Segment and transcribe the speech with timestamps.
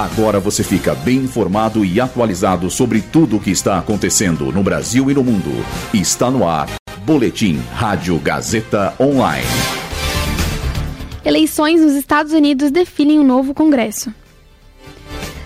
[0.00, 5.10] Agora você fica bem informado e atualizado sobre tudo o que está acontecendo no Brasil
[5.10, 5.50] e no mundo.
[5.92, 6.70] Está no ar.
[7.04, 9.44] Boletim Rádio Gazeta Online.
[11.22, 14.10] Eleições nos Estados Unidos definem um novo Congresso.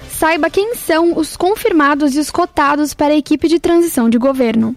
[0.09, 4.77] Saiba quem são os confirmados e os cotados para a equipe de transição de governo.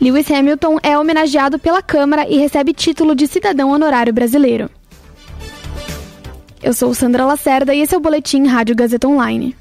[0.00, 4.70] Lewis Hamilton é homenageado pela Câmara e recebe título de cidadão honorário brasileiro.
[6.60, 9.54] Eu sou Sandra Lacerda e esse é o Boletim Rádio Gazeta Online.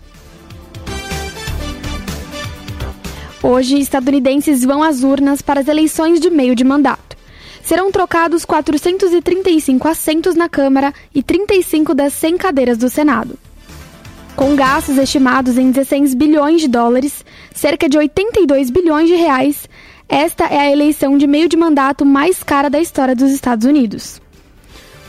[3.43, 7.15] Hoje, estadunidenses vão às urnas para as eleições de meio de mandato.
[7.61, 13.38] Serão trocados 435 assentos na Câmara e 35 das 100 cadeiras do Senado.
[14.35, 19.69] Com gastos estimados em 16 bilhões de dólares, cerca de 82 bilhões de reais,
[20.09, 24.19] esta é a eleição de meio de mandato mais cara da história dos Estados Unidos.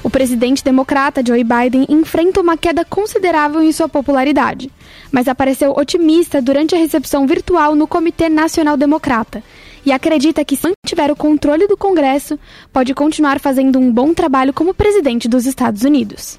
[0.03, 4.71] O presidente democrata Joe Biden enfrenta uma queda considerável em sua popularidade,
[5.11, 9.43] mas apareceu otimista durante a recepção virtual no Comitê Nacional Democrata
[9.85, 12.39] e acredita que, se mantiver o controle do Congresso,
[12.73, 16.39] pode continuar fazendo um bom trabalho como presidente dos Estados Unidos.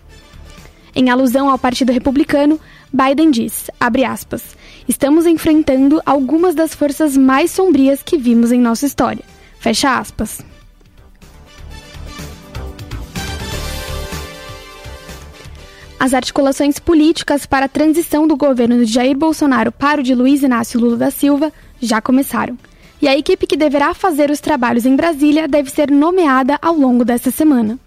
[0.96, 2.60] Em alusão ao Partido Republicano,
[2.92, 4.56] Biden diz, aspas,
[4.88, 9.24] estamos enfrentando algumas das forças mais sombrias que vimos em nossa história.
[9.60, 10.44] Fecha aspas.
[16.00, 20.42] As articulações políticas para a transição do governo de Jair Bolsonaro para o de Luiz
[20.42, 22.58] Inácio Lula da Silva já começaram.
[23.02, 27.04] E a equipe que deverá fazer os trabalhos em Brasília deve ser nomeada ao longo
[27.04, 27.78] desta semana.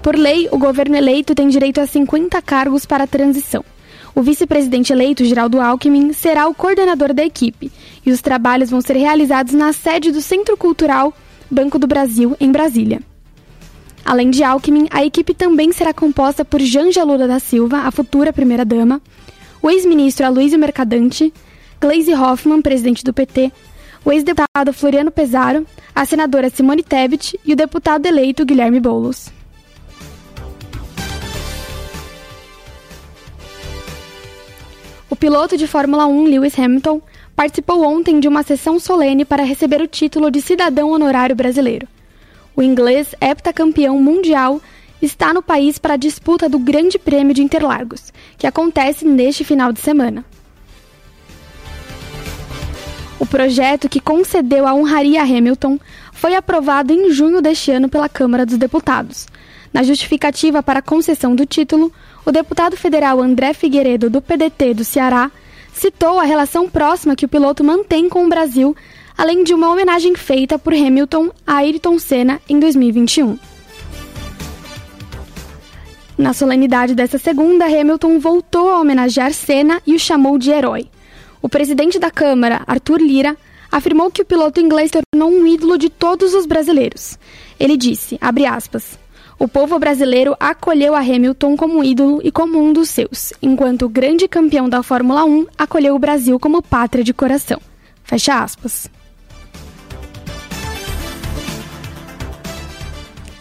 [0.00, 3.64] Por lei, o governo eleito tem direito a 50 cargos para a transição.
[4.14, 7.70] O vice-presidente eleito, Geraldo Alckmin, será o coordenador da equipe
[8.06, 11.12] e os trabalhos vão ser realizados na sede do Centro Cultural
[11.50, 13.00] Banco do Brasil, em Brasília.
[14.08, 18.32] Além de Alckmin, a equipe também será composta por Janja Lula da Silva, a futura
[18.32, 19.02] primeira-dama,
[19.60, 21.30] o ex-ministro Aloysio Mercadante,
[21.78, 23.52] Gleisi Hoffmann, presidente do PT,
[24.06, 29.28] o ex-deputado Floriano Pesaro, a senadora Simone Tebet e o deputado eleito Guilherme Boulos.
[35.10, 37.02] O piloto de Fórmula 1 Lewis Hamilton
[37.36, 41.86] participou ontem de uma sessão solene para receber o título de cidadão honorário brasileiro.
[42.58, 44.60] O inglês, heptacampeão mundial,
[45.00, 49.72] está no país para a disputa do Grande Prêmio de Interlagos, que acontece neste final
[49.72, 50.24] de semana.
[53.16, 55.78] O projeto que concedeu a honraria a Hamilton
[56.12, 59.28] foi aprovado em junho deste ano pela Câmara dos Deputados.
[59.72, 61.92] Na justificativa para a concessão do título,
[62.26, 65.30] o deputado federal André Figueiredo, do PDT do Ceará,
[65.72, 68.74] citou a relação próxima que o piloto mantém com o Brasil
[69.18, 73.36] além de uma homenagem feita por Hamilton a Ayrton Senna em 2021.
[76.16, 80.88] Na solenidade dessa segunda, Hamilton voltou a homenagear Senna e o chamou de herói.
[81.42, 83.36] O presidente da Câmara, Arthur Lira,
[83.70, 87.18] afirmou que o piloto inglês tornou um ídolo de todos os brasileiros.
[87.58, 88.98] Ele disse, aspas,
[89.36, 93.88] o povo brasileiro acolheu a Hamilton como ídolo e como um dos seus, enquanto o
[93.88, 97.60] grande campeão da Fórmula 1 acolheu o Brasil como pátria de coração.
[98.04, 98.88] Fecha aspas.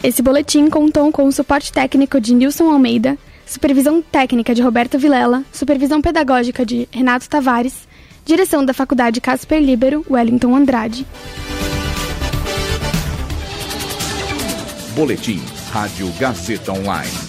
[0.04, 5.44] Esse boletim contou com o suporte técnico de Nilson Almeida, supervisão técnica de Roberto Vilela,
[5.52, 7.88] supervisão pedagógica de Renato Tavares,
[8.24, 11.06] direção da Faculdade Casper Libero, Wellington Andrade.
[14.94, 15.42] Boletim
[15.72, 17.27] Rádio Gazeta Online.